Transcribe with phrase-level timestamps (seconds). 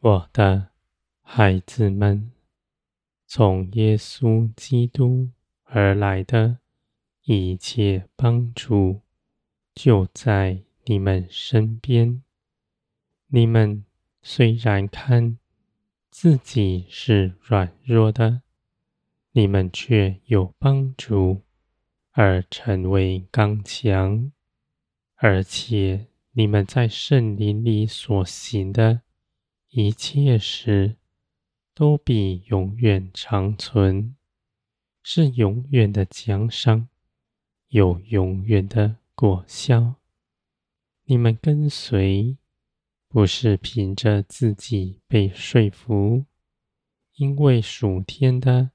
[0.00, 0.68] 我的
[1.22, 2.30] 孩子们，
[3.26, 5.30] 从耶稣基督
[5.64, 6.58] 而来的
[7.24, 9.00] 一切帮助，
[9.74, 12.22] 就在你们身边。
[13.26, 13.84] 你们
[14.22, 15.36] 虽然看
[16.12, 18.42] 自己是软弱的，
[19.32, 21.42] 你们却有帮助
[22.12, 24.30] 而成为刚强，
[25.16, 29.00] 而且你们在圣灵里所行的
[29.70, 30.96] 一切事，
[31.74, 34.16] 都必永远长存，
[35.02, 36.88] 是永远的奖赏，
[37.68, 39.94] 有永远的果效。
[41.04, 42.36] 你们跟随。
[43.10, 46.26] 不是凭着自己被说服，
[47.14, 48.72] 因为属天的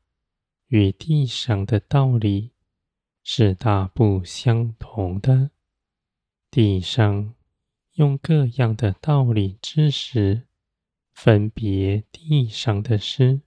[0.69, 2.49] 与地上的道理
[3.23, 5.51] 是大不相同的。
[6.49, 7.35] 地上
[7.93, 10.47] 用各样的道理知识
[11.13, 13.41] 分别地上的事，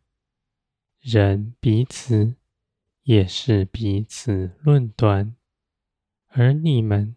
[1.01, 2.37] 人彼此
[3.03, 5.37] 也是彼此论断，
[6.29, 7.17] 而你们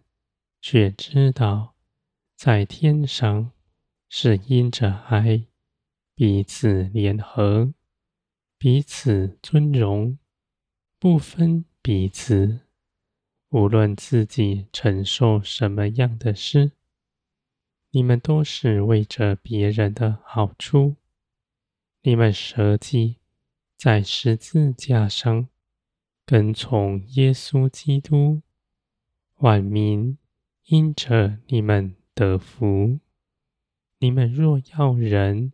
[0.60, 1.76] 却知道，
[2.36, 3.52] 在天上。
[4.12, 5.46] 是因着爱，
[6.16, 7.76] 彼此联合，
[8.58, 10.18] 彼此尊荣，
[10.98, 12.62] 不分彼此。
[13.50, 16.72] 无论自己承受什么样的事，
[17.92, 20.96] 你们都是为着别人的好处。
[22.04, 23.18] 你们舍己
[23.76, 25.48] 在十字架上，
[26.26, 28.42] 跟从耶稣基督，
[29.38, 30.18] 万民
[30.66, 33.00] 因着你们得福。
[33.98, 35.52] 你们若要人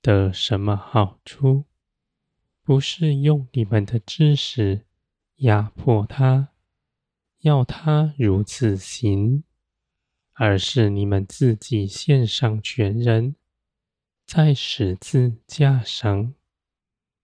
[0.00, 1.64] 得什么好处，
[2.62, 4.84] 不是用你们的知识
[5.36, 6.50] 压迫他，
[7.40, 9.42] 要他如此行，
[10.44, 13.36] 而是你们自己献上全人，
[14.26, 16.34] 在十字架上，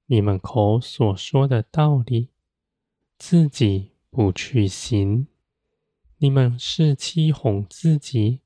[0.07, 2.29] 你们口所说的道理，
[3.19, 5.27] 自己不去行，
[6.19, 8.43] 你们是欺哄自己。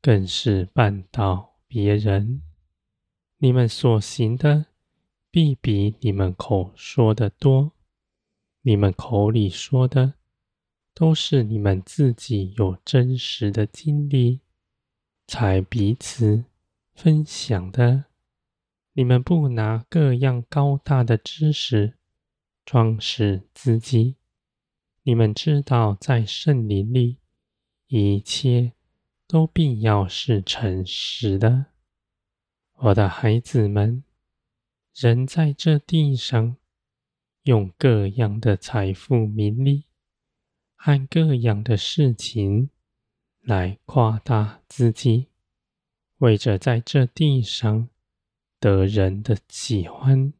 [0.00, 2.40] 更是绊倒别人。
[3.36, 4.64] 你们所行的，
[5.30, 7.72] 必比你们口说的多。
[8.62, 10.14] 你们口里说的，
[11.00, 14.40] 都是你们自己有真实的经历，
[15.26, 16.44] 才彼此
[16.92, 18.04] 分享的。
[18.92, 21.94] 你们不拿各样高大的知识
[22.66, 24.16] 装饰自己。
[25.04, 27.16] 你们知道，在圣灵里，
[27.86, 28.72] 一切。
[29.26, 31.66] 都必要是诚实的，
[32.74, 34.04] 我的孩子们。
[34.92, 36.56] 人在这地上，
[37.44, 39.84] 用各样的财富、名利
[40.82, 42.70] 和各样的事情
[43.42, 45.26] 来夸大自己，
[46.16, 47.90] 为着在这地上
[48.58, 50.32] 得人的喜欢。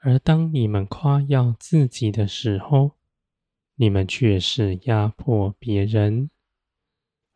[0.00, 2.90] 而当你们夸耀自己的时候，
[3.76, 6.28] 你们却是压迫别人。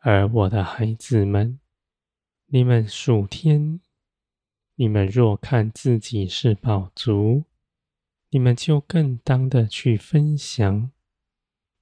[0.00, 1.60] 而我的孩子们，
[2.48, 3.80] 你们数天，
[4.74, 7.44] 你们若看自己是宝足，
[8.28, 10.90] 你们就更当的去分享；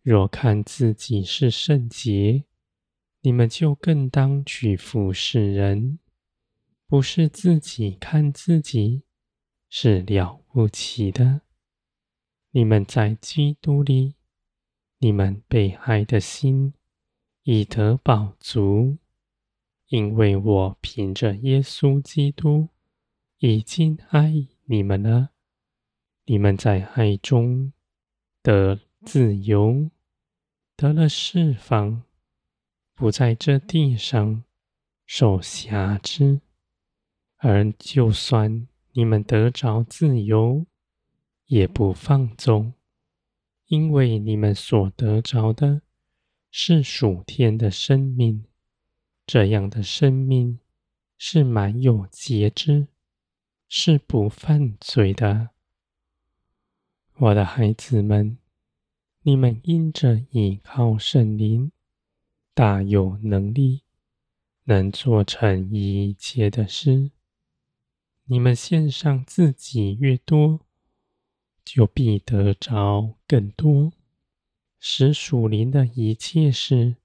[0.03, 2.45] 若看自己是圣洁，
[3.21, 5.99] 你们就更当去服侍人。
[6.87, 9.03] 不是自己看自己
[9.69, 11.43] 是了不起的，
[12.51, 14.15] 你们在基督里，
[14.99, 16.75] 你们被爱的心。
[17.43, 18.99] 以得饱足，
[19.89, 22.69] 因为我凭着耶稣基督
[23.39, 25.31] 已经爱你们了。
[26.27, 27.73] 你们在爱中
[28.43, 29.91] 得自由，
[30.77, 32.03] 得了释放，
[32.95, 34.45] 不在这地上
[35.07, 36.41] 受辖制。
[37.37, 40.67] 而就算你们得着自由，
[41.47, 42.75] 也不放纵，
[43.67, 45.83] 因为你们所得着的。
[46.53, 48.45] 是属天的生命，
[49.25, 50.59] 这样的生命
[51.17, 52.89] 是满有节制，
[53.69, 55.51] 是不犯罪的。
[57.15, 58.37] 我的孩子们，
[59.23, 61.73] 你们因着倚靠圣灵，
[62.55, 63.83] 大有能力，
[64.65, 67.11] 能做成一切的事。
[68.25, 70.61] 你们献上自己越多，
[71.63, 73.93] 就必得着更多。
[74.79, 76.97] 使属灵的一切事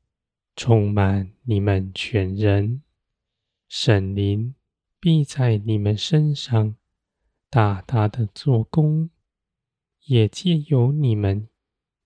[0.56, 2.82] 充满你们全人，
[3.68, 4.56] 圣灵
[5.02, 6.78] 必在你们身上
[7.50, 9.10] 大大的做工，
[10.06, 11.50] 也借由你们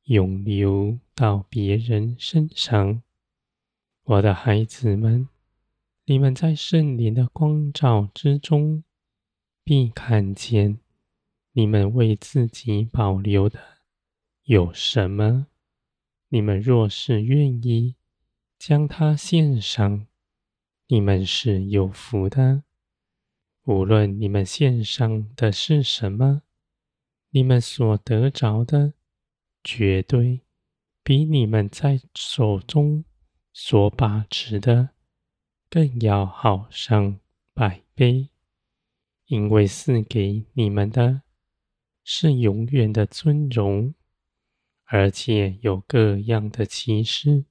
[0.09, 3.03] 涌流到别人身上。
[4.01, 5.29] 我的孩子们，
[6.05, 8.83] 你们在圣灵的光照之中，
[9.63, 10.79] 必看见
[11.51, 13.59] 你们为自己保留的
[14.45, 15.45] 有什么。
[16.29, 17.93] 你们若是愿意
[18.57, 20.07] 将它献上，
[20.87, 22.63] 你们是有福的。
[23.65, 26.41] 无论你们献上的是什么，
[27.29, 28.93] 你们所得着的，
[29.63, 30.41] 绝对
[31.03, 33.03] 比你们在手中
[33.53, 34.89] 所把持的。
[35.71, 37.19] 更要好上
[37.53, 38.29] 百倍，
[39.27, 41.21] 因为赐给你们的
[42.03, 43.93] 是永远的尊荣，
[44.85, 47.45] 而且有各样的奇事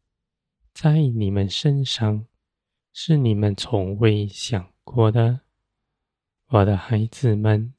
[0.74, 2.26] 在你们身上，
[2.92, 5.42] 是你们从未想过的。
[6.48, 7.72] 我的孩子们，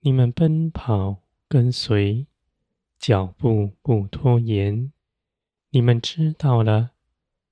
[0.00, 2.26] 你们奔跑跟随，
[3.00, 4.92] 脚步不拖延，
[5.70, 6.90] 你们知道了，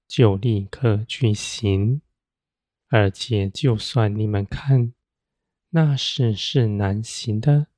[0.06, 2.02] 就立刻去行。
[2.88, 4.92] 而且，就算你们看
[5.70, 7.68] 那事是难行的，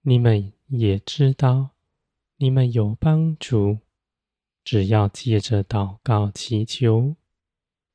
[0.00, 1.72] 你们也知道，
[2.38, 3.80] 你们有帮助。
[4.64, 7.14] 只要借着祷告祈求，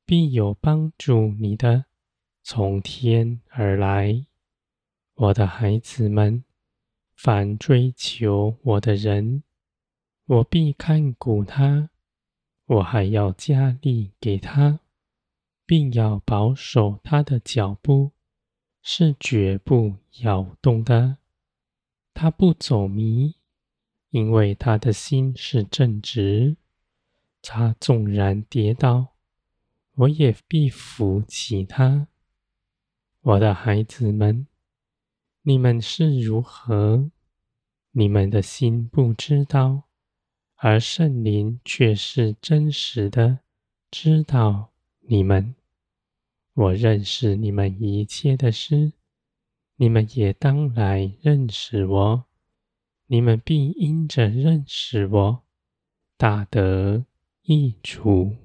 [0.06, 1.86] 必有帮助你的
[2.44, 4.26] 从天而来。
[5.14, 6.44] 我的孩子们，
[7.24, 9.44] 凡追求我的人，
[10.24, 11.88] 我必看顾他，
[12.66, 14.80] 我还要加力给他。
[15.64, 18.10] 并要保守他的脚步，
[18.82, 21.18] 是绝不摇动的。
[22.12, 23.36] 他不走迷，
[24.10, 26.56] 因为他的心是正直。
[27.40, 29.14] 他纵然跌倒，
[29.94, 32.08] 我也必扶起他。
[33.20, 34.48] 我的孩子们，
[35.44, 37.10] 你们是如何？
[37.90, 39.88] 你们的心不知道，
[40.54, 43.40] 而圣灵却是真实的
[43.90, 45.56] 知道你们。
[46.54, 48.92] 我认识你们一切的事，
[49.76, 52.24] 你们也当来认识我。
[53.06, 55.42] 你们必因着认识我，
[56.16, 57.04] 大得
[57.42, 58.36] 益处。